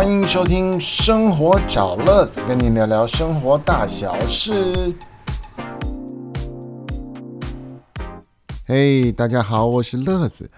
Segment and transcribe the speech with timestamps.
[0.00, 4.94] 欢迎收听《生活找乐子》，跟你聊聊生活大小事。
[8.64, 10.50] 嘿，大家好，我是乐子。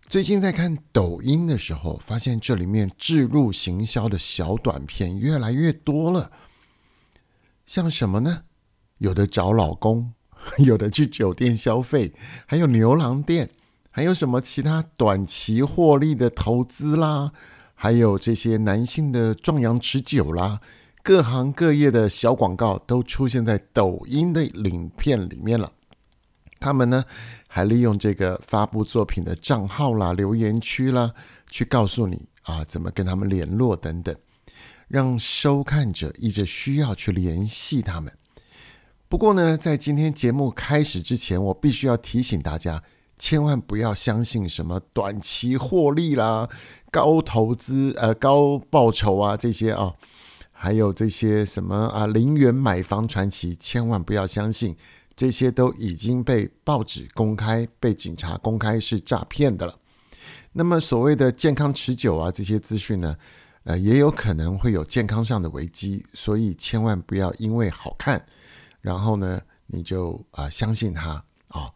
[0.00, 6.32] 最近在看抖音的时候，发现这里面置入行销的小短片越来越多了。
[7.66, 8.42] 像什么呢？
[8.98, 10.14] 有的找老公，
[10.58, 12.12] 有的去酒店消费，
[12.44, 13.50] 还有牛郎店，
[13.92, 17.30] 还有什么其他短期获利的投资啦，
[17.82, 20.60] 还有这些男性的壮阳持久啦，
[21.02, 25.72] 各行各业的小广告都出现在抖音的影片里面了。
[26.58, 27.02] 他们呢，
[27.48, 31.14] 还利用这个发布作品的账号啦、留言区啦，
[31.48, 34.14] 去告诉你啊怎么跟他们联络等等，
[34.86, 38.12] 让收看者一直需要去联系他们。
[39.08, 42.82] 不过呢，在今天节目开始之前，我必须要提醒大家，
[43.20, 46.48] 千万不要相信什么短期获利啦、
[46.90, 49.92] 高投资、呃高报酬啊这些啊，
[50.50, 54.74] 还有这些什么啊零元买房传奇，千万不要相信。
[55.14, 59.76] 这些都已经被报纸公开、被警察公开是诈骗的了。
[60.52, 63.14] 那么所谓的健康持久啊，这些资讯呢，
[63.64, 68.24] 呃，也有可能会有健康上的危机，所以千万不要因为好看，
[68.80, 71.70] 然后呢，你就啊相信它啊。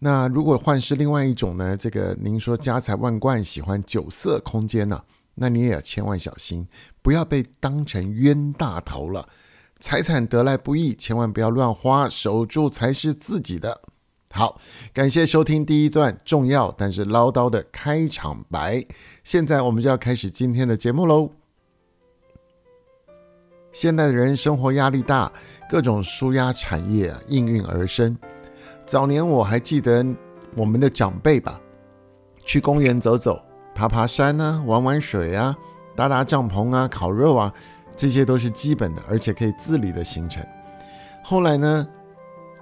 [0.00, 5.02] 那如果换是另外一种呢，这个您说家财万贯、喜欢酒色空间呢，
[5.36, 6.66] 那你也要千万小心，
[7.00, 9.28] 不要被当成冤大头了。
[9.80, 13.82] 财产得来不易，千万不要乱花，守住才是自己的。
[14.30, 14.60] 好，
[14.92, 18.84] 感谢收听第一段重要但是唠叨的开场白。
[19.22, 21.30] 现在我们就要开始今天的节目喽。
[23.72, 25.32] 现代的人生活压力大，
[25.68, 28.16] 各种舒压产业应运而生。
[28.86, 30.04] 早年我还记得
[30.56, 31.60] 我们的长辈吧，
[32.44, 33.40] 去公园走走、
[33.74, 35.56] 爬爬山啊，玩玩水啊，
[35.96, 37.52] 搭搭帐篷啊，烤肉啊。
[37.96, 40.44] 这些都是基本的，而且可以自理的行程。
[41.22, 41.86] 后来呢，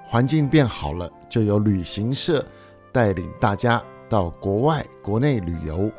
[0.05, 2.44] 环境变好了，就有旅行社
[2.93, 5.91] 带领大家到国外、国内旅游。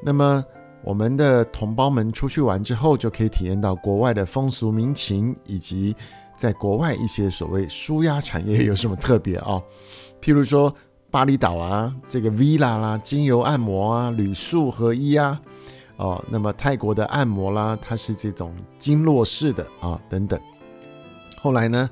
[0.00, 0.44] 那么，
[0.84, 5.96] 我们的同胞们出去玩之后，就可以体验到国外的风俗民情，以及
[6.42, 9.62] 在国外一些所谓舒压产业有什么特别啊？
[10.20, 10.74] 譬如说
[11.08, 15.40] 巴厘岛啊，这个 villa 啦，精油按摩啊，旅宿合一啊。
[15.98, 20.40] 哦，那么泰国的按摩啦，它是这种经络式的啊，等等。
[21.40, 21.88] 后来呢，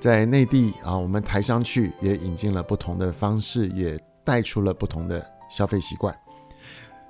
[0.00, 6.12] 在内地啊，我们台商去也引进了不同的方式，也带出了不同的消费习惯。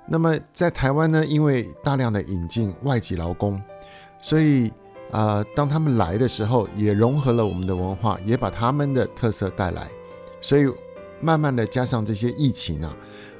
[0.07, 3.59] 那么在台湾呢，因为大量的引进外籍劳工，
[4.21, 4.71] 所以
[5.11, 9.87] 啊，当他们来的时候，也融合了我们的文化，也把他们的特色带来。
[10.41, 10.67] 所以
[11.21, 12.95] 慢慢的加上这些疫情啊。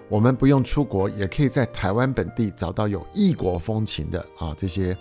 [0.08, 4.96] 我们不用出国，也可以在台湾本地找到有异国风情的啊，这些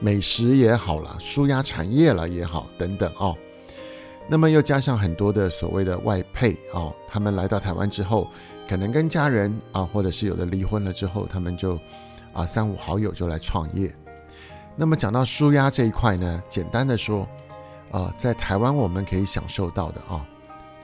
[0.00, 3.36] 美食也好了，舒压产业了也好，等等哦。
[4.26, 8.26] 那么又加上很多的所谓的外配啊，他们来到台湾之后，
[8.66, 11.78] 可能跟家人啊，或者是有的离婚了之后，他们就
[12.32, 13.94] 啊三五好友就来创业。
[14.80, 17.28] 那么讲到舒压这一块呢，简单的说
[17.90, 20.24] 啊，在台湾我们可以享受到的啊，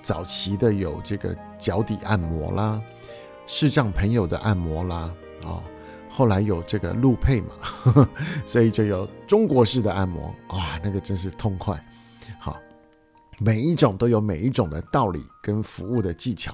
[0.03, 2.83] 早期的有这个脚底按摩啦。
[3.47, 5.63] 视障朋友的按摩啦，哦，
[6.11, 8.09] 后来有这个路配嘛，
[8.45, 11.79] 所以就有中国式的按摩，哇，那个真是痛快。
[12.41, 12.57] 好，
[13.39, 16.53] 每一种都有每一种的道理跟服务的技巧。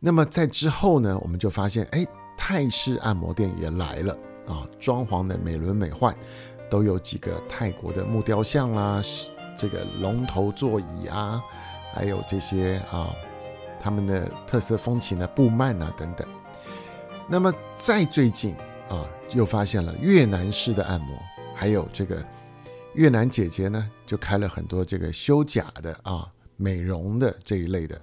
[0.00, 2.04] 那么在之后呢，我们就发现，哎，
[2.36, 4.16] 泰式按摩店也来了
[4.48, 6.14] 啊，装潢的美轮美奂，
[6.68, 9.02] 都有几个泰国的木雕像啦，
[9.56, 11.42] 这个龙头座椅啊，
[11.92, 13.14] 还有这些啊。
[13.78, 16.26] 他们的特色风情呢，布幔啊等等。
[17.28, 18.52] 那么再最近
[18.88, 21.16] 啊，又发现了越南式的按摩，
[21.54, 22.24] 还有这个
[22.94, 28.00] 越南姐姐呢，就开了很多这个修甲的啊、美容的这一类的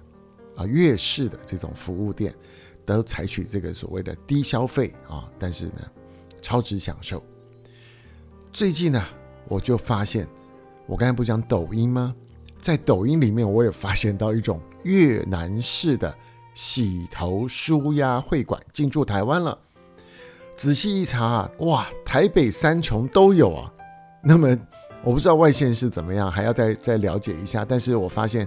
[0.56, 2.34] 啊，越式的这种服务店，
[2.86, 5.90] 都采取这个所谓的低消费啊，但是呢，
[6.40, 7.22] 超值享受。
[8.54, 9.04] 最近呢，
[9.48, 10.28] 我就发现，
[10.86, 12.14] 我刚才不讲抖音吗？
[12.62, 14.60] 在抖音里面，我也发现到一种。
[14.84, 16.14] 越南式的
[16.54, 19.58] 洗头舒压会馆进驻台湾了。
[20.56, 23.72] 仔细一查啊，哇，台北三重都有啊。
[24.22, 24.56] 那么
[25.02, 27.64] 我不知道外县是怎么样，还要再再了解一下。
[27.64, 28.46] 但是我发现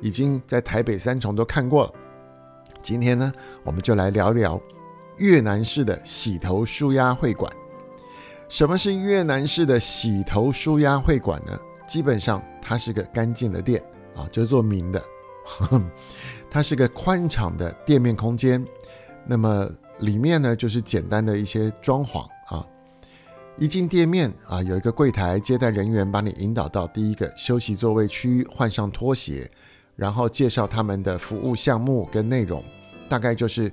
[0.00, 1.92] 已经在台北三重都看过了。
[2.80, 3.32] 今天呢，
[3.64, 4.60] 我们就来聊聊
[5.16, 7.52] 越南式的洗头舒压会馆。
[8.48, 11.58] 什么是越南式的洗头舒压会馆呢？
[11.86, 13.82] 基本上它是个干净的店
[14.16, 15.02] 啊，就是做明的。
[16.50, 18.64] 它是个宽敞的店面空间，
[19.26, 22.64] 那么里面呢就是简单的一些装潢啊。
[23.58, 29.50] 一进店面啊，有一个柜台接待人员把你引导到第一个休息座位区，换上拖鞋，
[29.96, 32.62] 然后介绍他们的服务项目跟内容，
[33.08, 33.70] 大概就是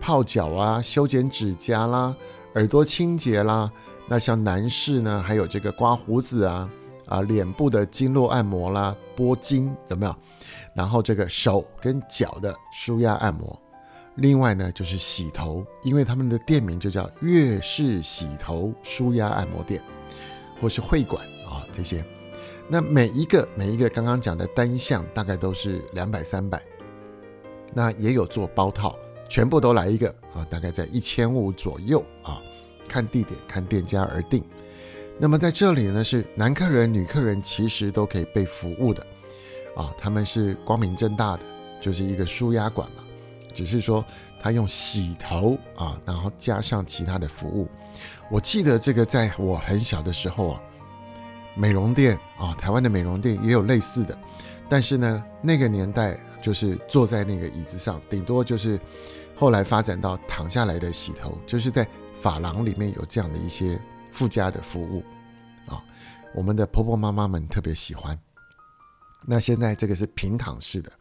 [0.00, 2.14] 泡脚啊、修剪指甲啦、
[2.54, 3.70] 耳朵清洁啦。
[4.06, 6.70] 那像男士呢，还有这个刮胡子啊、
[7.06, 10.16] 啊脸部的经络按摩啦、拨筋有没有？
[10.74, 13.60] 然后这个手跟脚的舒压按摩。
[14.14, 19.80] 另外呢，就是洗头，因为他们的店名就叫月式洗头舒压按摩店，
[20.60, 22.04] 或是会馆啊这些。
[22.66, 26.62] 那每一个每一个刚刚讲的单项大概都是两百三百，
[27.72, 28.96] 那也有做包套，
[29.28, 32.40] 全部都来一个啊，大概在一千五左右啊，
[32.88, 34.42] 看地点看店家而定。
[35.18, 39.04] 那么在这里呢，是男客人女客人其实都可以被服务的
[39.76, 41.42] 啊，他们是光明正大的，
[41.80, 43.04] 就是一个舒压馆嘛。
[43.52, 44.04] 只是说
[44.40, 47.68] 他用洗头啊，然后加上其他的服务。
[48.30, 50.62] 我记得这个在我很小的时候啊，
[51.56, 54.16] 美容店啊，台湾的美容店也有类似的。
[54.68, 58.78] 但是呢，那个年代就是坐在那个椅子上，顶多就是
[59.36, 61.86] 后来发展到躺下来的洗头，就是在
[62.20, 63.80] 发廊里面有这样的一些
[64.12, 65.02] 附加的服务
[65.66, 65.82] 啊。
[66.34, 68.18] 我们的婆婆妈妈们特别喜欢。
[69.26, 70.92] 那现在这个是平躺式的。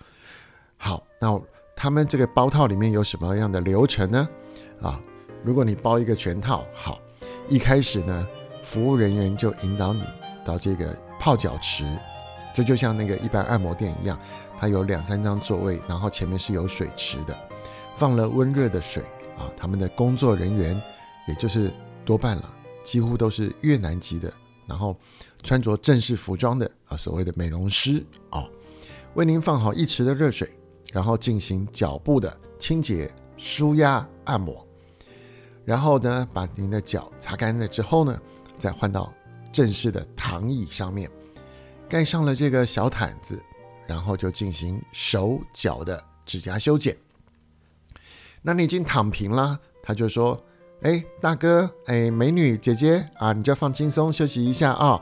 [0.78, 1.42] 好，那。
[1.80, 4.28] 他们这个包套里面有什么样的流程呢？
[4.82, 5.00] 啊，
[5.44, 7.00] 如果你包一个全套，好，
[7.48, 8.28] 一开始呢，
[8.64, 10.02] 服务人员就引导你
[10.44, 11.86] 到这个泡脚池，
[12.58, 14.20] 这就像那个一般按摩店一样，
[14.58, 17.38] 它有两三张座位，然后前面是有水池的，
[17.98, 19.04] 放了温热的水
[19.38, 19.46] 啊。
[19.56, 20.82] 他们的工作人员，
[21.28, 21.72] 也就是
[22.04, 22.52] 多半了，
[22.84, 24.34] 几乎都是越南籍的，
[24.66, 24.98] 然后
[25.44, 28.44] 穿着正式服装的啊，所谓的美容师啊，
[29.14, 30.50] 为您放好一池的热水。
[30.92, 34.66] 然后进行脚部的清洁、舒压、按摩，
[35.64, 38.20] 然后呢，把您的脚擦干了之后呢，
[38.58, 39.14] 再换到
[39.52, 41.08] 正式的躺椅上面，
[41.90, 43.42] 盖上了这个小毯子，
[43.86, 46.96] 然后就进行手脚的指甲修剪。
[48.42, 50.40] 那你已经躺平了，他就说
[50.84, 55.02] ：“哎，大哥，哎，美女姐姐啊，你就放轻松休息一下啊，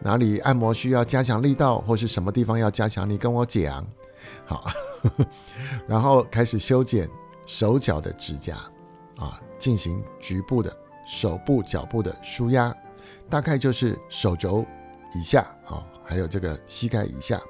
[0.00, 3.86] 哪里按摩需要加强力道，或是什么地方要加强，你跟我讲。”
[4.46, 4.70] 好，
[5.86, 7.08] 然后开始修剪
[7.44, 8.56] 手脚的指甲，
[9.16, 10.74] 啊，进行局部的
[11.06, 12.74] 手部、脚部的舒压，
[13.28, 14.64] 大概就是手肘
[15.14, 17.40] 以下啊，还有这个膝盖以下。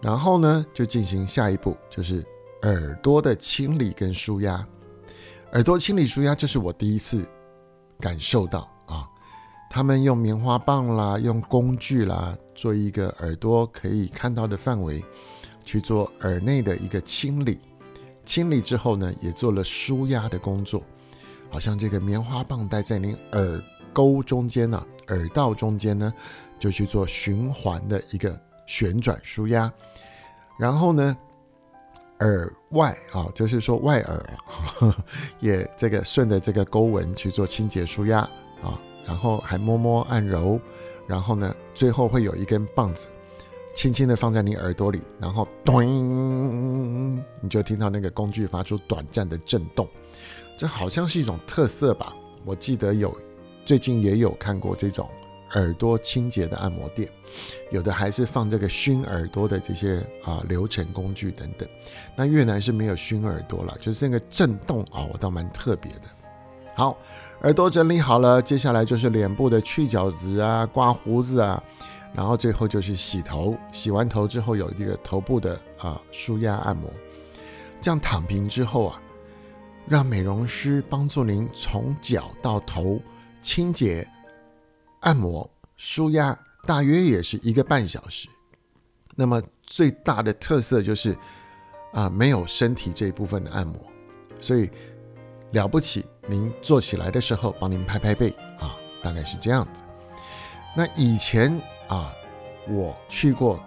[0.00, 2.24] 然后呢，就进行下一步，就是
[2.62, 4.66] 耳朵的清理跟舒压。
[5.52, 7.26] 耳朵清理舒压，这是我第一次
[7.98, 9.06] 感受到啊，
[9.70, 15.04] 他们用棉花棒啦，用工具啦，做一个耳朵可以看到的范围。
[15.62, 17.60] 去做耳内的一个清理，
[18.24, 20.82] 清理之后呢，也做了舒压的工作，
[21.50, 23.62] 好像这个棉花棒戴在您耳
[23.92, 26.12] 沟中间呢，耳道中间呢，
[26.60, 29.72] 就去做循环的一个旋转舒压，
[30.58, 31.16] 然后呢，
[32.20, 34.30] 耳外啊，就是说外耳
[35.40, 38.18] 也这个顺着这个沟纹去做清洁舒压
[38.62, 40.60] 啊，然后还摸摸按揉，
[41.08, 43.08] 然后呢，最后会有一根棒子。
[43.72, 49.88] 轻轻的放在你耳朵里，然后咚，你就听到那个工具发出短暂的震动，
[50.58, 52.12] 这好像是一种特色吧？
[52.44, 53.16] 我记得有，
[53.64, 55.08] 最近也有看过这种
[55.54, 57.08] 耳朵清洁的按摩店，
[57.70, 61.68] 有的还是放这个熏耳朵的这些啊流程工具等等。
[62.14, 66.02] 那越南是没有熏耳朵了，就是那个震动啊，我倒蛮特别的。
[66.74, 66.96] 好，
[67.42, 71.62] 耳朵整理好了，接下来就是脸部的去角质啊、刮胡子啊。
[72.12, 76.90] 然后最后就是洗头，洗完头之后有一个头部的啊舒压按摩，
[77.80, 79.00] 这样躺平之后啊，
[79.86, 83.00] 让美容师帮助您从脚到头
[83.40, 84.04] 清洁、
[85.00, 88.28] 按摩、舒压，大约也是一个半小时。
[89.14, 91.16] 那么最大的特色就是
[91.92, 93.76] 啊没有身体这一部分的按摩，
[94.40, 94.70] 所以
[95.52, 99.82] 了不起，您坐起来的时候帮您拍拍背啊，大概是这样子。
[100.76, 101.60] 那以前。
[101.90, 102.14] 啊，
[102.68, 103.60] 我去过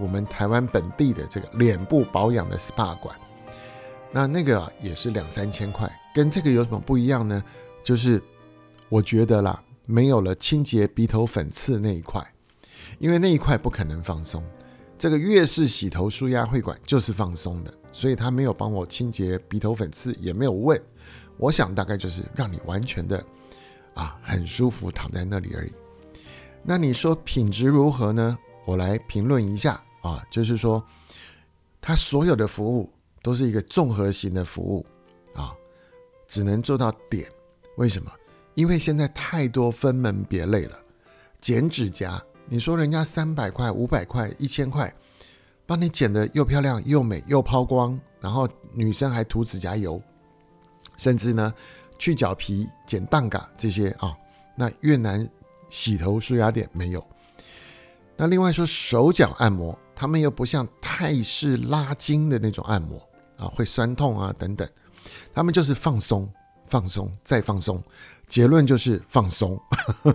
[0.00, 3.16] 我们台湾本地的这个脸部保养的 SPA 馆，
[4.10, 7.40] 那那个也是两三千块，跟这个有什么不一样呢？
[7.84, 8.20] 就是
[8.88, 12.22] 我觉得啦，没有了清洁鼻头粉刺那一块，
[12.98, 14.44] 因为那一块不可能放松。
[14.98, 20.78] 这个粤式洗头舒压会馆就是放松的，所以他没有帮我清洁鼻头粉刺，也没有问。
[21.38, 23.24] 我想大概就是让你完全的
[23.94, 25.72] 啊很舒服躺在那里而已。
[26.62, 28.38] 那你说品质如何呢？
[28.66, 30.84] 我来评论一下啊，就是说，
[31.80, 32.92] 它所有的服务
[33.22, 34.84] 都是一个综合型的服务
[35.32, 35.54] 啊，
[36.26, 37.26] 只能做到点。
[37.76, 38.12] 为什么？
[38.58, 40.76] 因为现在太多分门别类了，
[41.40, 44.92] 剪指甲，你说人家三百块、五百块、一千块，
[45.64, 50.02] 帮你剪的又漂亮又美又抛光，然后女生还涂指甲油，
[50.96, 51.54] 甚至呢
[52.00, 54.12] 去角皮、剪蛋嘎这些啊，
[54.56, 55.24] 那越南
[55.70, 57.06] 洗头舒压店没有。
[58.16, 63.00] 那另外说手脚按摩，他们又不像泰式拉筋的那种按摩
[63.36, 64.68] 啊，会酸痛啊等等，
[65.32, 66.28] 他们就是放松、
[66.70, 67.82] 放松再放松。
[68.28, 69.58] 结论就是放松。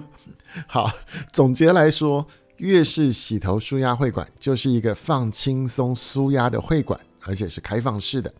[0.67, 0.89] 好，
[1.31, 2.25] 总结来说，
[2.57, 8.31] 越是洗头舒压会馆就是一个放轻松舒压的会馆，而且是开放式的，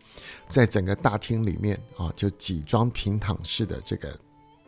[0.48, 4.16] 在整个大厅里面啊，就几张平躺式的这个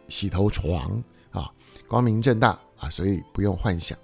[0.08, 1.00] 洗头床
[1.30, 1.48] 啊，
[1.86, 3.96] 光明正大啊，所以不用幻想，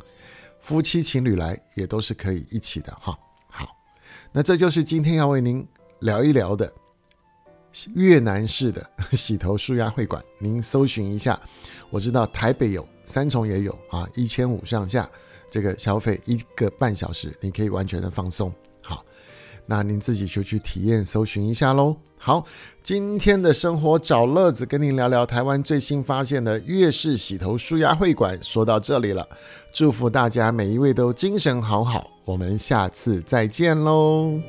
[0.63, 3.19] 夫妻情侣来也都是可以一起的哈。
[3.49, 3.77] 好，
[4.31, 5.67] 那这就是今天要为您
[5.99, 6.73] 聊一聊的。
[7.95, 11.41] 越南式的 洗头舒压会馆，您搜寻一下，
[11.91, 15.09] 我知道台北有，三重也有啊，一千五上下，
[15.51, 18.53] 这个消费一个半小时，你可以完全的放松。
[18.83, 19.05] 好，
[19.67, 21.97] 那您自己就去体验，搜寻一下喽。
[22.19, 22.47] 好，
[22.83, 29.27] 今天的生活找乐子，跟您聊聊台湾最新发现的粤式洗头舒压会馆，说到这里了，
[29.73, 34.41] 祝福大家每一位都精神好好，我们下次再见喽。